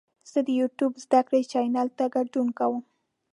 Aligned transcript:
زه 0.31 0.39
د 0.47 0.49
یوټیوب 0.59 0.93
زده 1.05 1.21
کړې 1.27 1.41
چینل 1.51 1.87
ته 1.97 2.05
ګډون 2.15 2.47
کوم. 2.59 2.81